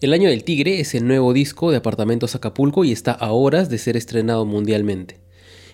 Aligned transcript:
El 0.00 0.14
Año 0.14 0.30
del 0.30 0.44
Tigre 0.44 0.80
es 0.80 0.94
el 0.94 1.06
nuevo 1.06 1.34
disco 1.34 1.70
de 1.70 1.76
Apartamentos 1.76 2.34
Acapulco 2.34 2.84
y 2.86 2.92
está 2.92 3.12
a 3.12 3.32
horas 3.32 3.68
de 3.68 3.76
ser 3.76 3.98
estrenado 3.98 4.46
mundialmente. 4.46 5.20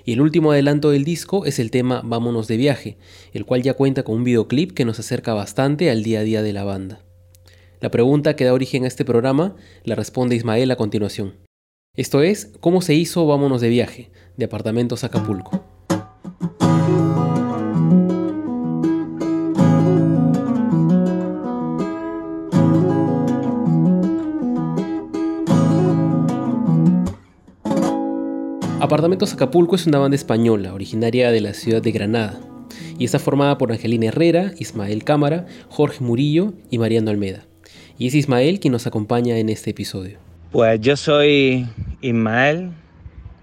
Y 0.05 0.15
el 0.15 0.21
último 0.21 0.51
adelanto 0.51 0.91
del 0.91 1.05
disco 1.05 1.47
es 1.47 1.61
el 1.61 1.71
tema 1.71 2.03
Vámonos 2.05 2.49
de 2.49 2.57
viaje, 2.57 2.97
el 3.33 3.45
cual 3.45 3.63
ya 3.63 3.75
cuenta 3.75 4.03
con 4.03 4.17
un 4.17 4.25
videoclip 4.25 4.73
que 4.73 4.85
nos 4.85 4.99
acerca 4.99 5.33
bastante 5.33 5.93
al 5.93 6.03
día 6.03 6.21
a 6.21 6.23
día 6.25 6.43
de 6.43 6.53
la 6.53 6.65
banda. 6.65 7.05
La 7.81 7.93
pregunta 7.93 8.35
que 8.35 8.45
da 8.45 8.53
origen 8.53 8.83
a 8.83 8.89
este 8.89 9.05
programa 9.05 9.55
la 9.85 9.95
responde 9.95 10.35
Ismael 10.35 10.73
a 10.73 10.77
continuación. 10.77 11.35
Esto 11.95 12.21
es, 12.21 12.51
¿cómo 12.59 12.83
se 12.83 12.95
hizo 12.95 13.29
Vámonos 13.29 13.61
de 13.61 13.69
viaje, 13.69 14.11
de 14.37 14.47
Apartamentos 14.47 15.05
Acapulco? 15.05 15.76
Apartamentos 28.87 29.33
Acapulco 29.33 29.75
es 29.75 29.89
una 29.89 29.99
banda 29.99 30.15
española, 30.15 30.73
originaria 30.73 31.33
de 31.33 31.41
la 31.41 31.55
ciudad 31.55 31.83
de 31.83 31.91
Granada, 31.91 32.39
y 32.97 33.05
está 33.05 33.19
formada 33.19 33.59
por 33.59 33.73
Angelina 33.73 34.07
Herrera, 34.07 34.53
Ismael 34.61 35.03
Cámara, 35.03 35.47
Jorge 35.69 36.05
Murillo 36.05 36.53
y 36.71 36.79
Mariano 36.79 37.11
Almeda. 37.11 37.43
Y 37.99 38.07
es 38.07 38.15
Ismael 38.15 38.61
quien 38.61 38.71
nos 38.71 38.87
acompaña 38.87 39.39
en 39.39 39.49
este 39.49 39.71
episodio. 39.71 40.21
Pues 40.53 40.81
yo 40.81 40.97
soy 40.97 41.67
Ismael, 42.01 42.71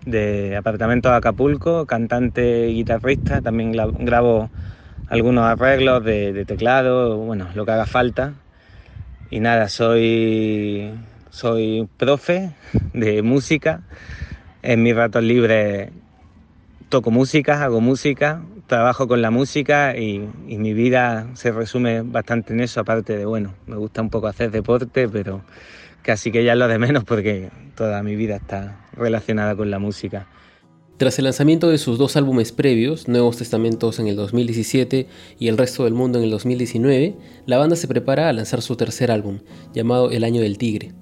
de 0.05 0.55
Apartamentos 0.55 1.11
Acapulco, 1.11 1.85
cantante 1.87 2.69
y 2.69 2.75
guitarrista, 2.75 3.41
también 3.41 3.73
grabo 3.73 4.49
algunos 5.09 5.43
arreglos 5.43 6.05
de, 6.05 6.31
de, 6.31 6.45
teclado, 6.45 7.17
bueno, 7.17 7.49
lo 7.53 7.65
que 7.65 7.71
haga 7.73 7.85
falta. 7.85 8.35
Y 9.29 9.41
nada, 9.41 9.67
soy, 9.67 10.89
soy 11.31 11.89
profe 11.97 12.51
de 12.93 13.21
música 13.23 13.81
en 14.63 14.81
mis 14.81 14.95
ratos 14.95 15.23
libres 15.23 15.91
toco 16.89 17.11
música, 17.11 17.63
hago 17.63 17.81
música, 17.81 18.43
trabajo 18.67 19.07
con 19.07 19.21
la 19.21 19.31
música 19.31 19.97
y, 19.97 20.29
mi 20.47 20.73
vida 20.73 21.27
se 21.33 21.51
resume 21.51 22.01
bastante 22.01 22.53
en 22.53 22.61
eso, 22.61 22.79
aparte 22.79 23.17
de, 23.17 23.25
bueno, 23.25 23.55
me 23.67 23.75
gusta 23.75 24.01
un 24.01 24.09
poco 24.09 24.27
hacer 24.27 24.51
deporte, 24.51 25.09
pero 25.09 25.41
casi 26.01 26.31
que 26.31 26.43
ya 26.43 26.53
es 26.53 26.59
lo 26.59 26.67
de 26.67 26.79
menos 26.79 27.03
porque 27.03 27.49
toda 27.75 28.03
mi 28.03 28.15
vida 28.15 28.35
está 28.35 28.85
relacionada 28.93 29.55
con 29.55 29.71
la 29.71 29.79
música. 29.79 30.27
Tras 30.97 31.17
el 31.17 31.25
lanzamiento 31.25 31.69
de 31.69 31.79
sus 31.79 31.97
dos 31.97 32.15
álbumes 32.15 32.51
previos, 32.51 33.07
Nuevos 33.07 33.37
Testamentos 33.37 33.99
en 33.99 34.07
el 34.07 34.15
2017 34.15 35.07
y 35.39 35.47
El 35.47 35.57
Resto 35.57 35.85
del 35.85 35.95
Mundo 35.95 36.19
en 36.19 36.25
el 36.25 36.29
2019, 36.29 37.15
la 37.47 37.57
banda 37.57 37.75
se 37.75 37.87
prepara 37.87 38.29
a 38.29 38.33
lanzar 38.33 38.61
su 38.61 38.75
tercer 38.75 39.09
álbum, 39.09 39.39
llamado 39.73 40.11
El 40.11 40.23
Año 40.23 40.41
del 40.41 40.59
Tigre. 40.59 40.93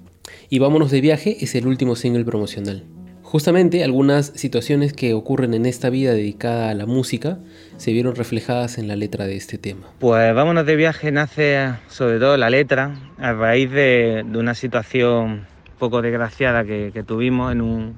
Y 0.48 0.58
Vámonos 0.58 0.90
de 0.90 1.02
Viaje 1.02 1.36
es 1.44 1.54
el 1.54 1.66
último 1.66 1.96
single 1.96 2.24
promocional. 2.24 2.84
Justamente 3.32 3.82
algunas 3.82 4.26
situaciones 4.26 4.92
que 4.92 5.14
ocurren 5.14 5.54
en 5.54 5.64
esta 5.64 5.88
vida 5.88 6.12
dedicada 6.12 6.68
a 6.68 6.74
la 6.74 6.84
música 6.84 7.38
se 7.78 7.90
vieron 7.90 8.14
reflejadas 8.14 8.76
en 8.76 8.88
la 8.88 8.94
letra 8.94 9.24
de 9.24 9.36
este 9.36 9.56
tema. 9.56 9.86
Pues 10.00 10.34
Vámonos 10.34 10.66
de 10.66 10.76
viaje 10.76 11.10
nace 11.12 11.72
sobre 11.88 12.18
todo 12.18 12.36
la 12.36 12.50
letra 12.50 12.94
a 13.16 13.32
raíz 13.32 13.70
de, 13.70 14.22
una 14.34 14.54
situación 14.54 15.46
poco 15.78 16.02
desgraciada 16.02 16.62
que, 16.64 17.04
tuvimos 17.06 17.52
en 17.52 17.62
un, 17.62 17.96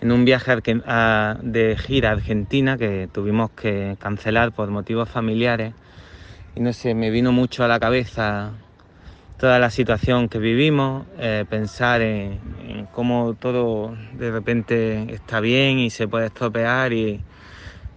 en 0.00 0.10
un 0.10 0.24
viaje 0.24 0.56
de 0.56 1.76
gira 1.78 2.08
a 2.08 2.12
Argentina 2.14 2.76
que 2.76 3.08
tuvimos 3.12 3.52
que 3.52 3.96
cancelar 4.00 4.50
por 4.50 4.68
motivos 4.72 5.08
familiares 5.08 5.74
y 6.56 6.60
no 6.60 6.72
sé, 6.72 6.96
me 6.96 7.10
vino 7.10 7.30
mucho 7.30 7.62
a 7.62 7.68
la 7.68 7.78
cabeza 7.78 8.54
toda 9.40 9.58
la 9.58 9.70
situación 9.70 10.28
que 10.28 10.38
vivimos, 10.38 11.06
eh, 11.18 11.46
pensar 11.48 12.02
en, 12.02 12.38
cómo 12.92 13.32
todo 13.32 13.96
de 14.12 14.30
repente 14.30 15.14
está 15.14 15.40
bien 15.40 15.78
y 15.78 15.88
se 15.88 16.06
puede 16.06 16.26
estropear 16.26 16.92
y, 16.92 17.22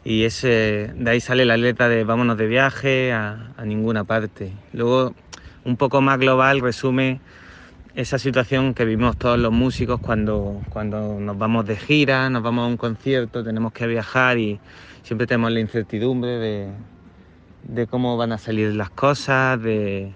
ese, 0.06 0.92
de 0.96 1.12
ahí 1.12 1.20
sale 1.20 1.44
la 1.44 1.58
letra 1.58 1.90
de 1.90 2.06
vámonos 2.06 2.38
de 2.38 2.48
viaje 2.48 3.12
a, 3.12 3.53
ninguna 3.66 4.06
parte. 4.06 4.53
Luego, 4.72 5.14
un 5.66 5.76
poco 5.76 6.00
más 6.00 6.18
global, 6.18 6.62
resume 6.62 7.20
esa 7.94 8.18
situación 8.20 8.74
que 8.74 8.86
vivimos 8.86 9.18
todos 9.18 9.38
los 9.38 9.52
músicos 9.52 10.00
cuando, 10.00 10.62
cuando 10.70 11.20
nos 11.20 11.38
vamos 11.38 11.66
de 11.66 11.76
gira, 11.76 12.30
nos 12.30 12.42
vamos 12.42 12.64
a 12.64 12.68
un 12.68 12.78
concierto, 12.78 13.44
tenemos 13.44 13.74
que 13.74 13.86
viajar 13.86 14.38
y 14.38 14.62
siempre 15.03 15.28
tenemos 15.28 15.52
la 15.52 15.59
incertidumbre 15.59 16.32
de, 16.32 16.70
de 17.64 17.88
cómo 17.88 18.16
van 18.16 18.32
a 18.32 18.38
salir 18.38 18.74
las 18.76 18.90
cosas, 18.90 19.62
de 19.62 20.14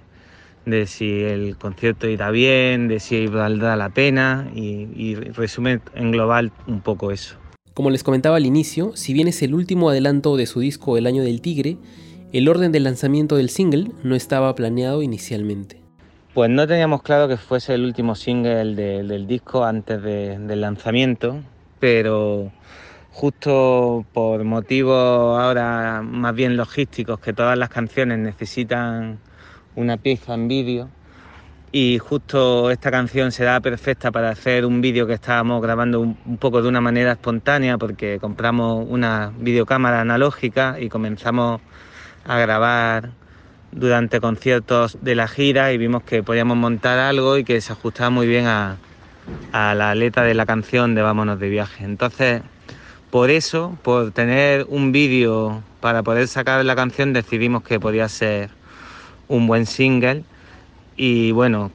de 0.67 0.85
si 0.85 1.21
el 1.21 1.57
concierto 1.57 2.07
irá 2.07 2.29
bien, 2.29 2.89
de 2.89 2.99
si 2.99 3.27
valdrá 3.27 3.75
la 3.77 3.89
pena 3.89 4.51
y, 4.53 5.15
resume 5.15 5.79
en 5.95 6.11
global 6.11 6.51
un 6.67 6.81
poco 6.81 7.11
eso. 7.11 7.37
Como 7.73 7.89
les 7.89 8.03
comentaba 8.03 8.35
al 8.35 8.45
inicio, 8.45 8.91
si 8.95 9.13
bien 9.13 9.27
es 9.27 9.41
el 9.41 9.53
último 9.53 9.89
adelanto 9.89 10.35
de 10.35 10.45
su 10.45 10.59
disco 10.59 10.97
El 10.97 11.07
Año 11.07 11.23
del 11.23 11.41
Tigre, 11.41 11.77
el 12.33 12.49
orden 12.49 12.71
del 12.71 12.83
lanzamiento 12.83 13.37
del 13.37 13.49
single 13.49 13.91
no 14.03 14.15
estaba 14.15 14.53
planeado 14.55 15.01
inicialmente. 15.01 15.79
Pues 16.33 16.49
no 16.49 16.67
teníamos 16.67 17.01
claro 17.01 17.29
que 17.29 17.37
fuese 17.37 17.73
el 17.73 17.85
último 17.85 18.15
single 18.15 18.75
del 18.75 19.25
disco 19.25 19.63
antes 19.63 20.01
del 20.03 20.61
lanzamiento, 20.61 21.39
pero 21.79 22.51
justo 23.11 24.05
por 24.11 24.43
motivos 24.43 25.39
ahora 25.39 26.01
más 26.03 26.35
bien 26.35 26.57
logísticos, 26.57 27.19
que 27.19 27.31
todas 27.31 27.57
las 27.57 27.69
canciones 27.69 28.19
necesitan 28.19 29.19
una 29.77 29.97
pieza 29.97 30.33
en 30.33 30.47
vídeo 30.47 30.89
y 31.71 31.99
justo 31.99 32.71
esta 32.71 32.89
canción 32.89 33.31
se 33.31 33.43
da 33.43 33.59
perfecta 33.59 34.11
para 34.11 34.29
hacer 34.29 34.65
un 34.65 34.81
vídeo 34.81 35.05
que 35.05 35.13
estábamos 35.13 35.61
grabando 35.61 35.99
un, 36.01 36.37
poco 36.37 36.63
de 36.63 36.67
una 36.67 36.81
manera 36.81 37.11
espontánea 37.11 37.77
porque 37.77 38.17
compramos 38.19 38.85
una 38.89 39.31
videocámara 39.37 40.01
analógica 40.01 40.77
y 40.79 40.89
comenzamos 40.89 41.61
a 42.25 42.39
grabar 42.39 43.11
durante 43.71 44.19
conciertos 44.19 44.97
de 45.01 45.13
la 45.13 45.27
gira 45.27 45.71
y 45.71 45.77
vimos 45.77 46.01
que 46.01 46.23
podíamos 46.23 46.57
montar 46.57 46.97
algo 46.97 47.37
y 47.37 47.43
que 47.43 47.61
se 47.61 47.73
ajustaba 47.73 48.09
muy 48.09 48.25
bien 48.25 48.47
a, 48.47 48.77
a 49.51 49.75
la 49.75 49.93
letra 49.93 50.23
de 50.23 50.33
la 50.33 50.47
canción 50.47 50.95
de 50.95 51.03
Vámonos 51.03 51.39
de 51.39 51.49
viaje. 51.49 51.83
Entonces, 51.83 52.41
por 53.11 53.29
eso, 53.29 53.77
por 53.83 54.11
tener 54.11 54.65
un 54.69 54.91
vídeo 54.91 55.61
para 55.81 56.01
poder 56.01 56.27
sacar 56.27 56.65
la 56.65 56.75
canción, 56.75 57.13
decidimos 57.13 57.61
que 57.61 57.79
podía 57.79 58.09
ser 58.09 58.49
un 59.27 59.47
buen 59.47 59.65
single 59.65 60.23
y 60.95 61.31
bueno, 61.31 61.71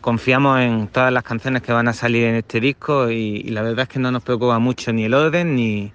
confiamos 0.00 0.60
en 0.60 0.88
todas 0.88 1.12
las 1.12 1.22
canciones 1.22 1.62
que 1.62 1.72
van 1.72 1.88
a 1.88 1.92
salir 1.92 2.24
en 2.24 2.34
este 2.36 2.60
disco 2.60 3.10
y, 3.10 3.42
la 3.44 3.62
verdad 3.62 3.82
es 3.82 3.88
que 3.88 3.98
no 3.98 4.10
nos 4.10 4.22
preocupa 4.22 4.58
mucho 4.58 4.92
ni 4.92 5.04
el 5.04 5.14
orden 5.14 5.54
ni, 5.54 5.92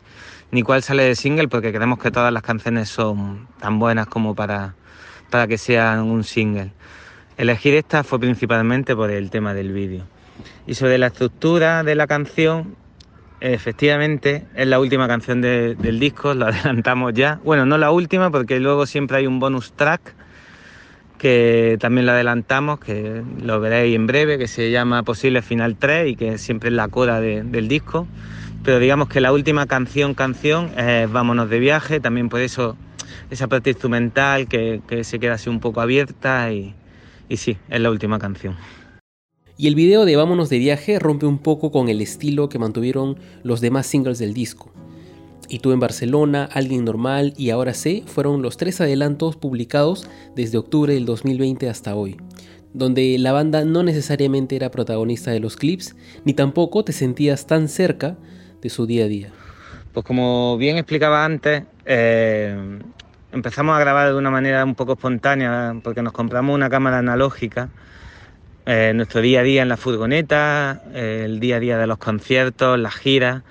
ni 0.51 0.63
cuál 0.63 0.84
sale 0.84 1.03
de 1.03 1.16
single 1.16 1.47
porque 1.47 1.73
creemos 1.73 2.00
que 2.00 2.11
todas 2.11 2.31
las 2.31 2.44
canciones 2.44 2.90
son 2.90 3.47
tan 3.59 3.79
buenas 3.79 4.07
como 4.07 4.35
para, 4.35 4.75
para 5.29 5.47
que 5.47 5.57
sean 5.57 6.01
un 6.01 6.23
single. 6.23 6.72
Elegir 7.38 7.73
esta 7.73 8.03
fue 8.03 8.19
principalmente 8.19 8.95
por 8.95 9.09
el 9.09 9.29
tema 9.31 9.53
del 9.53 9.72
vídeo. 9.72 10.03
Y 10.67 10.75
sobre 10.75 10.97
la 10.97 11.07
estructura 11.07 11.84
de 11.84 11.95
la 11.95 12.06
canción, 12.06 12.75
efectivamente 13.40 14.45
es 14.56 14.67
la 14.67 14.79
última 14.79 15.07
canción 15.07 15.41
del 15.41 16.00
disco, 16.00 16.34
lo 16.34 16.45
adelantamos 16.47 17.13
ya. 17.13 17.40
Bueno, 17.44 17.66
no 17.66 17.78
la 17.78 17.91
última 17.91 18.29
porque 18.29 18.59
luego 18.59 18.85
siempre 18.85 19.17
hay 19.17 19.28
un 19.28 19.40
bonus 19.40 19.73
track 19.73 20.13
que 21.21 21.77
también 21.79 22.07
lo 22.07 22.13
adelantamos, 22.13 22.79
que 22.79 23.21
lo 23.43 23.59
veréis 23.59 23.95
en 23.95 24.07
breve, 24.07 24.39
que 24.39 24.47
se 24.47 24.71
llama 24.71 25.03
Posible 25.03 25.43
Final 25.43 25.75
3 25.75 26.09
y 26.09 26.15
que 26.15 26.39
siempre 26.39 26.69
es 26.69 26.75
la 26.75 26.87
coda 26.87 27.21
del 27.21 27.67
disco. 27.67 28.07
Pero 28.63 28.79
digamos 28.79 29.07
que 29.07 29.21
la 29.21 29.31
última 29.31 29.67
canción, 29.67 30.15
canción, 30.15 30.71
es 30.79 31.11
Vámonos 31.11 31.47
de 31.47 31.59
viaje, 31.59 31.99
también 31.99 32.27
por 32.27 32.41
eso 32.41 32.75
esa 33.29 33.47
parte 33.47 33.69
instrumental 33.69 34.47
que, 34.47 34.81
se 35.03 35.19
queda 35.19 35.33
así 35.33 35.47
un 35.47 35.59
poco 35.59 35.79
abierta 35.81 36.51
y, 36.51 36.73
y 37.29 37.37
sí, 37.37 37.55
es 37.69 37.79
la 37.79 37.91
última 37.91 38.17
canción. 38.17 38.55
Y 39.57 39.67
el 39.67 39.75
video 39.75 40.05
de 40.05 40.16
Vámonos 40.16 40.49
de 40.49 40.57
viaje 40.57 40.97
rompe 40.97 41.28
un 41.28 41.37
poco 41.37 41.72
con 41.72 41.87
el 41.87 42.01
estilo 42.01 42.49
que 42.49 42.57
mantuvieron 42.57 43.19
los 43.43 43.61
demás 43.61 43.85
singles 43.85 44.17
del 44.17 44.34
disco. 44.34 44.72
Y 45.51 45.59
tú 45.59 45.73
en 45.73 45.81
Barcelona, 45.81 46.47
Alguien 46.53 46.85
Normal 46.85 47.33
y 47.35 47.49
Ahora 47.49 47.73
sé 47.73 48.03
fueron 48.05 48.41
los 48.41 48.55
tres 48.55 48.79
adelantos 48.79 49.35
publicados 49.35 50.09
desde 50.33 50.57
octubre 50.57 50.93
del 50.93 51.03
2020 51.03 51.67
hasta 51.67 51.93
hoy, 51.93 52.15
donde 52.73 53.17
la 53.19 53.33
banda 53.33 53.65
no 53.65 53.83
necesariamente 53.83 54.55
era 54.55 54.71
protagonista 54.71 55.29
de 55.31 55.41
los 55.41 55.57
clips, 55.57 55.93
ni 56.23 56.33
tampoco 56.33 56.85
te 56.85 56.93
sentías 56.93 57.47
tan 57.47 57.67
cerca 57.67 58.15
de 58.61 58.69
su 58.69 58.85
día 58.85 59.03
a 59.03 59.07
día. 59.09 59.29
Pues 59.91 60.05
como 60.05 60.55
bien 60.57 60.77
explicaba 60.77 61.25
antes, 61.25 61.63
eh, 61.83 62.79
empezamos 63.33 63.75
a 63.75 63.79
grabar 63.81 64.07
de 64.07 64.15
una 64.15 64.31
manera 64.31 64.63
un 64.63 64.75
poco 64.75 64.93
espontánea 64.93 65.75
porque 65.83 66.01
nos 66.01 66.13
compramos 66.13 66.55
una 66.55 66.69
cámara 66.69 66.99
analógica. 66.99 67.67
Eh, 68.65 68.93
nuestro 68.95 69.19
día 69.19 69.41
a 69.41 69.43
día 69.43 69.63
en 69.63 69.67
la 69.67 69.75
furgoneta, 69.75 70.81
el 70.93 71.41
día 71.41 71.57
a 71.57 71.59
día 71.59 71.77
de 71.77 71.87
los 71.87 71.97
conciertos, 71.97 72.79
las 72.79 72.95
giras. 72.95 73.43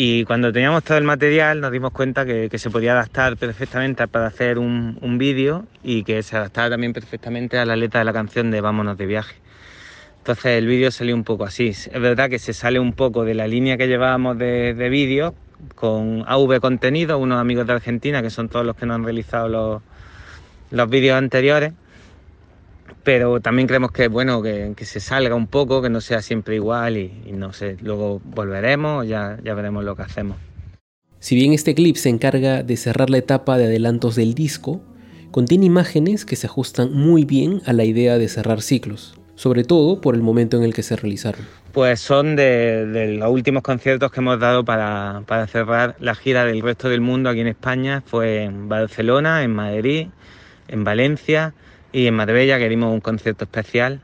Y 0.00 0.24
cuando 0.26 0.52
teníamos 0.52 0.84
todo 0.84 0.96
el 0.96 1.02
material 1.02 1.60
nos 1.60 1.72
dimos 1.72 1.90
cuenta 1.90 2.24
que, 2.24 2.56
se 2.56 2.70
podía 2.70 2.92
adaptar 2.92 3.36
perfectamente 3.36 4.06
para 4.06 4.28
hacer 4.28 4.56
un, 4.56 5.18
vídeo 5.18 5.66
y 5.82 6.04
que 6.04 6.22
se 6.22 6.36
adaptaba 6.36 6.70
también 6.70 6.92
perfectamente 6.92 7.58
a 7.58 7.64
la 7.64 7.74
letra 7.74 7.98
de 7.98 8.04
la 8.04 8.12
canción 8.12 8.52
de 8.52 8.60
Vámonos 8.60 8.96
de 8.96 9.06
viaje. 9.06 9.34
Entonces 10.18 10.56
el 10.56 10.68
vídeo 10.68 10.92
salió 10.92 11.16
un 11.16 11.24
poco 11.24 11.44
así. 11.44 11.70
Es 11.70 11.90
verdad 12.00 12.30
que 12.30 12.38
se 12.38 12.52
sale 12.52 12.78
un 12.78 12.92
poco 12.92 13.24
de 13.24 13.34
la 13.34 13.48
línea 13.48 13.76
que 13.76 13.88
llevábamos 13.88 14.38
de, 14.38 14.72
de 14.72 14.88
vídeo 14.88 15.34
con 15.74 16.22
AV 16.28 16.60
Contenido, 16.60 17.18
unos 17.18 17.40
amigos 17.40 17.66
de 17.66 17.72
Argentina 17.72 18.22
que 18.22 18.30
son 18.30 18.48
todos 18.48 18.64
los 18.64 18.76
que 18.76 18.86
nos 18.86 18.94
han 18.94 19.02
realizado 19.02 19.48
los, 19.48 19.82
los 20.70 20.88
vídeos 20.88 21.18
anteriores. 21.18 21.72
Pero 23.04 23.40
también 23.40 23.68
creemos 23.68 23.92
que 23.92 24.04
es 24.04 24.10
bueno 24.10 24.42
que, 24.42 24.72
que, 24.76 24.84
se 24.84 25.00
salga 25.00 25.34
un 25.34 25.46
poco, 25.46 25.80
que 25.80 25.88
no 25.88 26.00
sea 26.00 26.20
siempre 26.20 26.56
igual 26.56 26.96
y, 26.96 27.12
y 27.26 27.32
no 27.32 27.52
sé, 27.52 27.76
luego 27.80 28.20
volveremos, 28.24 29.06
ya, 29.06 29.38
ya 29.42 29.54
veremos 29.54 29.84
lo 29.84 29.96
que 29.96 30.02
hacemos. 30.02 30.36
Si 31.20 31.34
bien 31.34 31.52
este 31.52 31.74
clip 31.74 31.96
se 31.96 32.10
encarga 32.10 32.62
de 32.62 32.76
cerrar 32.76 33.10
la 33.10 33.18
etapa 33.18 33.58
de 33.58 33.64
adelantos 33.64 34.14
del 34.14 34.34
disco, 34.34 34.80
contiene 35.32 35.66
imágenes 35.66 36.24
que 36.24 36.36
se 36.36 36.46
ajustan 36.46 36.92
muy 36.92 37.24
bien 37.24 37.60
a 37.66 37.72
la 37.72 37.84
idea 37.84 38.18
de 38.18 38.28
cerrar 38.28 38.62
ciclos, 38.62 39.18
sobre 39.34 39.64
todo 39.64 40.00
por 40.00 40.14
el 40.14 40.22
momento 40.22 40.56
en 40.56 40.62
el 40.62 40.74
que 40.74 40.84
se 40.84 40.94
realizaron. 40.94 41.40
Pues 41.72 41.98
son 42.00 42.36
de, 42.36 42.86
de 42.86 43.14
los 43.14 43.30
últimos 43.30 43.64
conciertos 43.64 44.12
que 44.12 44.20
hemos 44.20 44.38
dado 44.38 44.64
para, 44.64 45.22
para, 45.26 45.48
cerrar 45.48 45.96
la 45.98 46.14
gira 46.14 46.44
del 46.44 46.62
resto 46.62 46.88
del 46.88 47.00
mundo 47.00 47.30
aquí 47.30 47.40
en 47.40 47.48
España. 47.48 48.02
Fue 48.06 48.44
en 48.44 48.68
Barcelona, 48.68 49.42
en 49.42 49.54
Madrid, 49.54 50.08
en 50.68 50.84
Valencia 50.84 51.52
y 51.92 52.06
en 52.06 52.14
Marbella, 52.14 52.58
que 52.58 52.68
dimos 52.68 52.92
un 52.92 53.00
concierto 53.00 53.44
especial. 53.44 54.00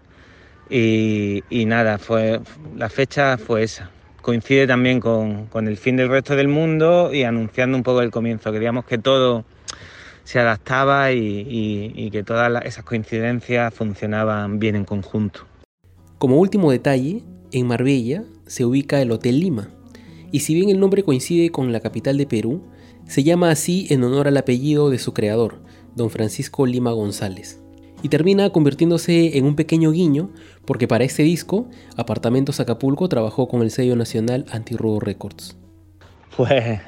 Y, 0.71 1.43
y 1.51 1.67
nada, 1.67 1.99
fue, 1.99 2.41
la 2.77 2.89
fecha 2.89 3.37
fue 3.39 3.63
esa. 3.63 3.91
Coincide 4.23 4.67
también 4.67 5.01
con, 5.01 5.47
con 5.47 5.69
el 5.69 5.77
fin 5.77 5.97
del 5.97 6.09
resto 6.09 6.35
del 6.35 6.49
mundo 6.49 7.13
y 7.13 7.25
anunciando 7.25 7.77
un 7.77 7.83
poco 7.83 8.01
el 8.01 8.11
comienzo. 8.11 8.51
Queríamos 8.51 8.87
que 8.87 8.97
todo 8.97 9.45
se 10.25 10.39
adaptaba 10.41 11.13
y, 11.13 11.19
y, 11.19 11.93
y 11.95 12.11
que 12.11 12.23
todas 12.23 12.65
esas 12.65 12.85
coincidencias 12.85 13.75
funcionaban 13.75 14.59
bien 14.59 14.77
en 14.77 14.87
conjunto. 14.87 15.41
Como 16.17 16.39
último 16.39 16.71
detalle, 16.71 17.23
en 17.53 17.67
Marbella 17.67 18.25
se 18.47 18.65
ubica 18.65 19.03
el 19.03 19.13
Hotel 19.13 19.39
Lima, 19.39 19.69
y 20.33 20.41
si 20.41 20.55
bien 20.55 20.71
el 20.71 20.81
nombre 20.81 21.03
coincide 21.03 21.51
con 21.51 21.73
la 21.73 21.81
capital 21.81 22.17
de 22.17 22.27
Perú, 22.27 22.63
se 23.07 23.23
llama 23.23 23.51
así 23.51 23.87
en 23.91 24.03
honor 24.03 24.27
al 24.27 24.39
apellido 24.39 24.89
de 24.89 24.99
su 24.99 25.13
creador, 25.13 25.61
don 25.95 26.09
Francisco 26.09 26.65
Lima 26.65 26.93
González. 26.93 27.61
Y 28.05 28.11
termina 28.11 28.51
convirtiéndose 28.51 29.39
en 29.39 29.47
un 29.47 29.57
pequeño 29.57 29.91
guiño, 29.91 30.29
porque 30.67 30.87
para 30.87 31.05
este 31.05 31.23
disco, 31.23 31.71
Apartamentos 31.97 32.61
Acapulco 32.61 33.09
trabajó 33.09 33.49
con 33.49 33.63
el 33.63 33.71
sello 33.71 33.97
nacional 33.97 34.45
Antirrobo 34.53 35.01
Records. 35.01 35.57
Pues 36.37 36.81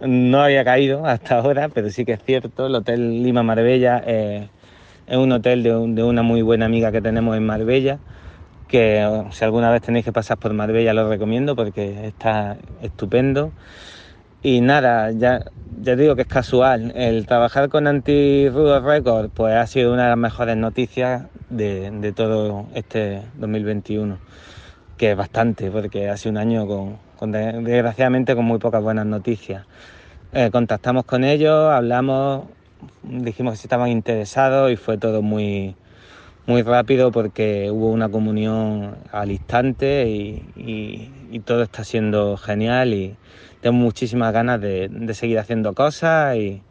no 0.00 0.42
había 0.42 0.62
caído 0.62 1.06
hasta 1.06 1.38
ahora, 1.38 1.70
pero 1.70 1.90
sí 1.90 2.04
que 2.04 2.12
es 2.12 2.20
cierto, 2.24 2.68
el 2.68 2.74
Hotel 2.76 3.24
Lima 3.24 3.42
Marbella 3.42 4.00
eh, 4.06 4.48
es 5.08 5.16
un 5.16 5.32
hotel 5.32 5.64
de, 5.64 5.70
de, 5.70 6.04
una 6.04 6.22
muy 6.22 6.42
buena 6.42 6.66
amiga 6.66 6.92
que 6.92 7.00
tenemos 7.00 7.36
en 7.36 7.46
Marbella, 7.46 7.98
que 8.68 9.24
si 9.32 9.44
alguna 9.44 9.72
vez 9.72 9.82
tenéis 9.82 10.04
que 10.04 10.12
pasar 10.12 10.38
por 10.38 10.52
Marbella 10.52 10.94
lo 10.94 11.08
recomiendo 11.08 11.56
porque 11.56 12.06
está 12.06 12.58
estupendo. 12.80 13.50
Y 14.42 14.62
nada, 14.62 15.10
ya, 15.12 15.44
ya 15.82 15.96
digo 15.96 16.16
que 16.16 16.22
es 16.22 16.28
casual. 16.28 16.92
El 16.94 17.26
trabajar 17.26 17.68
con 17.68 17.86
Anti-Rudo 17.86 18.80
Records 18.80 19.30
pues 19.34 19.54
ha 19.54 19.66
sido 19.66 19.92
una 19.92 20.04
de 20.04 20.08
las 20.10 20.18
mejores 20.18 20.56
noticias 20.56 21.24
de, 21.50 21.90
de 21.90 22.12
todo 22.12 22.66
este 22.74 23.22
2021, 23.34 24.18
que 24.96 25.10
es 25.10 25.16
bastante, 25.16 25.70
porque 25.70 26.08
ha 26.08 26.16
sido 26.16 26.32
un 26.32 26.38
año 26.38 26.66
con, 26.66 26.96
con 27.18 27.32
desgraciadamente 27.32 28.34
con 28.34 28.46
muy 28.46 28.58
pocas 28.58 28.82
buenas 28.82 29.04
noticias. 29.04 29.66
Eh, 30.32 30.48
contactamos 30.50 31.04
con 31.04 31.22
ellos, 31.22 31.70
hablamos, 31.70 32.44
dijimos 33.02 33.52
que 33.52 33.58
si 33.58 33.66
estaban 33.66 33.90
interesados 33.90 34.72
y 34.72 34.76
fue 34.76 34.96
todo 34.96 35.20
muy, 35.20 35.76
muy 36.46 36.62
rápido 36.62 37.10
porque 37.12 37.70
hubo 37.70 37.90
una 37.90 38.08
comunión 38.08 38.96
al 39.12 39.30
instante 39.30 40.08
y, 40.08 41.10
y, 41.30 41.40
todo 41.40 41.62
está 41.62 41.84
siendo 41.84 42.36
genial 42.36 42.92
y 42.92 43.16
tengo 43.60 43.76
muchísimas 43.76 44.32
ganas 44.32 44.60
de, 44.60 44.88
de 44.88 45.14
seguir 45.14 45.38
haciendo 45.38 45.74
cosas 45.74 46.36
y, 46.36 46.62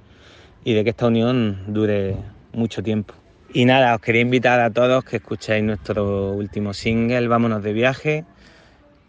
y, 0.64 0.74
de 0.74 0.84
que 0.84 0.90
esta 0.92 1.08
unión 1.08 1.64
dure 1.68 2.16
mucho 2.54 2.84
tiempo. 2.84 3.14
Y 3.54 3.66
nada, 3.66 3.96
os 3.96 4.02
quería 4.02 4.22
invitar 4.22 4.60
a 4.60 4.70
todos 4.70 5.04
que 5.04 5.18
escuchéis 5.18 5.64
nuestro 5.64 6.34
último 6.34 6.74
single, 6.74 7.28
Vámonos 7.28 7.64
de 7.64 7.74
viaje. 7.74 8.26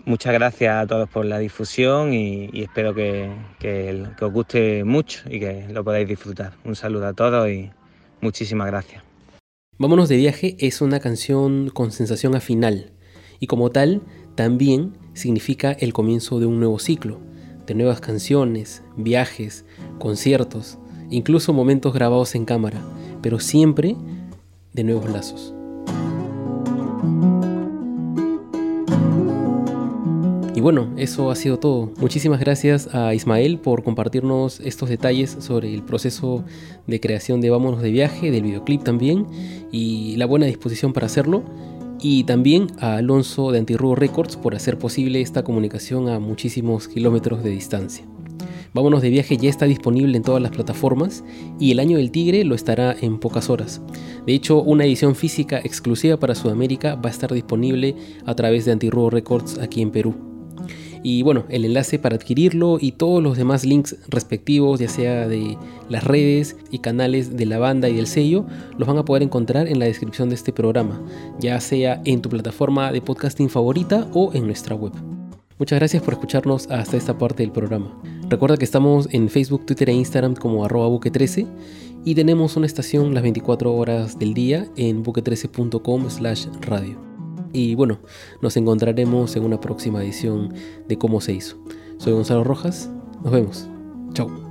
Muchas 0.06 0.32
gracias 0.32 0.82
a 0.82 0.86
todos 0.86 1.10
por 1.10 1.26
la 1.26 1.38
difusión 1.38 2.14
y, 2.14 2.48
espero 2.62 2.94
que, 2.94 3.30
que 3.58 4.06
os 4.20 4.32
guste 4.32 4.82
mucho 4.84 5.20
y 5.28 5.40
que 5.40 5.66
lo 5.70 5.84
podáis 5.84 6.08
disfrutar. 6.08 6.52
Un 6.64 6.74
saludo 6.74 7.08
a 7.08 7.12
todos 7.12 7.50
y 7.50 7.70
muchísimas 8.22 8.68
gracias. 8.68 9.09
Vámonos 9.80 10.10
de 10.10 10.18
viaje 10.18 10.56
es 10.58 10.82
una 10.82 11.00
canción 11.00 11.70
con 11.70 11.90
sensación 11.90 12.36
a 12.36 12.40
final 12.40 12.92
y 13.38 13.46
como 13.46 13.70
tal 13.70 14.02
también 14.34 14.98
significa 15.14 15.72
el 15.72 15.94
comienzo 15.94 16.38
de 16.38 16.44
un 16.44 16.58
nuevo 16.58 16.78
ciclo, 16.78 17.18
de 17.66 17.74
nuevas 17.74 18.02
canciones, 18.02 18.82
viajes, 18.98 19.64
conciertos, 19.98 20.76
incluso 21.08 21.54
momentos 21.54 21.94
grabados 21.94 22.34
en 22.34 22.44
cámara, 22.44 22.82
pero 23.22 23.40
siempre 23.40 23.96
de 24.74 24.84
nuevos 24.84 25.08
lazos. 25.08 25.54
Y 30.60 30.62
bueno, 30.62 30.92
eso 30.98 31.30
ha 31.30 31.36
sido 31.36 31.58
todo. 31.58 31.90
Muchísimas 31.96 32.38
gracias 32.38 32.94
a 32.94 33.14
Ismael 33.14 33.58
por 33.58 33.82
compartirnos 33.82 34.60
estos 34.60 34.90
detalles 34.90 35.38
sobre 35.40 35.72
el 35.72 35.82
proceso 35.82 36.44
de 36.86 37.00
creación 37.00 37.40
de 37.40 37.48
Vámonos 37.48 37.80
de 37.80 37.90
viaje, 37.90 38.30
del 38.30 38.42
videoclip 38.42 38.82
también, 38.82 39.26
y 39.72 40.16
la 40.16 40.26
buena 40.26 40.44
disposición 40.44 40.92
para 40.92 41.06
hacerlo. 41.06 41.44
Y 42.02 42.24
también 42.24 42.66
a 42.78 42.96
Alonso 42.96 43.52
de 43.52 43.58
Antirrubo 43.58 43.94
Records 43.94 44.36
por 44.36 44.54
hacer 44.54 44.76
posible 44.76 45.22
esta 45.22 45.44
comunicación 45.44 46.10
a 46.10 46.18
muchísimos 46.18 46.88
kilómetros 46.88 47.42
de 47.42 47.48
distancia. 47.48 48.04
Vámonos 48.74 49.00
de 49.00 49.08
viaje 49.08 49.38
ya 49.38 49.48
está 49.48 49.64
disponible 49.64 50.14
en 50.14 50.22
todas 50.22 50.42
las 50.42 50.50
plataformas 50.50 51.24
y 51.58 51.70
el 51.70 51.80
año 51.80 51.96
del 51.96 52.10
tigre 52.10 52.44
lo 52.44 52.54
estará 52.54 52.94
en 53.00 53.18
pocas 53.18 53.48
horas. 53.48 53.80
De 54.26 54.34
hecho, 54.34 54.60
una 54.60 54.84
edición 54.84 55.14
física 55.14 55.58
exclusiva 55.58 56.18
para 56.18 56.34
Sudamérica 56.34 56.96
va 56.96 57.08
a 57.08 57.12
estar 57.12 57.32
disponible 57.32 57.96
a 58.26 58.34
través 58.34 58.66
de 58.66 58.72
Antirrubo 58.72 59.08
Records 59.08 59.58
aquí 59.58 59.80
en 59.80 59.90
Perú. 59.90 60.30
Y 61.02 61.22
bueno, 61.22 61.44
el 61.48 61.64
enlace 61.64 61.98
para 61.98 62.16
adquirirlo 62.16 62.78
y 62.80 62.92
todos 62.92 63.22
los 63.22 63.36
demás 63.36 63.64
links 63.64 63.96
respectivos, 64.08 64.80
ya 64.80 64.88
sea 64.88 65.28
de 65.28 65.56
las 65.88 66.04
redes 66.04 66.56
y 66.70 66.78
canales 66.78 67.36
de 67.36 67.46
la 67.46 67.58
banda 67.58 67.88
y 67.88 67.96
del 67.96 68.06
sello, 68.06 68.46
los 68.76 68.86
van 68.86 68.98
a 68.98 69.04
poder 69.04 69.22
encontrar 69.22 69.66
en 69.66 69.78
la 69.78 69.86
descripción 69.86 70.28
de 70.28 70.34
este 70.34 70.52
programa, 70.52 71.00
ya 71.38 71.58
sea 71.60 72.02
en 72.04 72.20
tu 72.20 72.28
plataforma 72.28 72.92
de 72.92 73.00
podcasting 73.00 73.48
favorita 73.48 74.08
o 74.12 74.32
en 74.34 74.46
nuestra 74.46 74.74
web. 74.74 74.92
Muchas 75.58 75.78
gracias 75.78 76.02
por 76.02 76.14
escucharnos 76.14 76.70
hasta 76.70 76.96
esta 76.96 77.18
parte 77.18 77.42
del 77.42 77.52
programa. 77.52 77.94
Recuerda 78.30 78.56
que 78.56 78.64
estamos 78.64 79.08
en 79.12 79.28
Facebook, 79.28 79.66
Twitter 79.66 79.90
e 79.90 79.92
Instagram 79.92 80.34
como 80.34 80.64
arroba 80.64 80.88
buque13 80.88 81.46
y 82.04 82.14
tenemos 82.14 82.56
una 82.56 82.66
estación 82.66 83.12
las 83.12 83.22
24 83.22 83.74
horas 83.74 84.18
del 84.18 84.32
día 84.32 84.66
en 84.76 85.04
buque13.com 85.04 86.08
slash 86.08 86.46
radio. 86.62 87.09
Y 87.52 87.74
bueno, 87.74 87.98
nos 88.40 88.56
encontraremos 88.56 89.36
en 89.36 89.44
una 89.44 89.60
próxima 89.60 90.02
edición 90.02 90.54
de 90.88 90.98
Cómo 90.98 91.20
se 91.20 91.32
hizo. 91.32 91.56
Soy 91.98 92.12
Gonzalo 92.12 92.44
Rojas, 92.44 92.90
nos 93.22 93.32
vemos. 93.32 93.68
Chao. 94.14 94.49